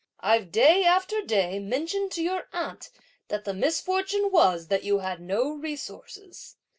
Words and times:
I've 0.19 0.51
day 0.51 0.83
after 0.83 1.21
day 1.21 1.59
mentioned 1.59 2.11
to 2.13 2.23
your 2.23 2.47
aunt 2.53 2.89
that 3.27 3.43
the 3.45 3.53
misfortune 3.53 4.31
was 4.31 4.65
that 4.69 4.83
you 4.83 4.97
had 4.97 5.21
no 5.21 5.51
resources. 5.51 6.55